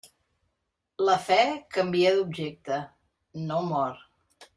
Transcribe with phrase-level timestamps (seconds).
[1.09, 1.37] La fe
[1.75, 2.79] canvia d'objecte,
[3.51, 4.01] no mor.